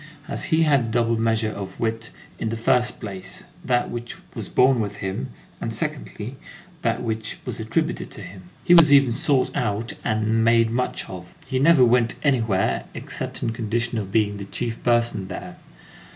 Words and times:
As 0.27 0.45
he 0.45 0.63
had 0.63 0.79
a 0.79 0.83
double 0.87 1.15
measure 1.15 1.51
of 1.51 1.79
wit, 1.79 2.09
in 2.39 2.49
the 2.49 2.57
first 2.57 2.99
place, 2.99 3.43
that 3.63 3.91
which 3.91 4.15
was 4.33 4.49
born 4.49 4.79
with 4.79 4.95
him, 4.95 5.29
and 5.61 5.71
secondly, 5.71 6.37
that 6.81 7.03
which 7.03 7.37
was 7.45 7.59
attributed 7.59 8.09
to 8.09 8.23
him, 8.23 8.49
he 8.63 8.73
was 8.73 8.91
even 8.91 9.11
sought 9.11 9.55
out 9.55 9.93
and 10.03 10.43
made 10.43 10.71
much 10.71 11.07
of. 11.07 11.35
He 11.45 11.59
never 11.59 11.85
went 11.85 12.15
anywhere 12.23 12.85
except 12.95 13.43
on 13.43 13.51
condition 13.51 13.99
of 13.99 14.11
being 14.11 14.37
the 14.37 14.45
chief 14.45 14.81
person 14.83 15.27
there. 15.27 15.57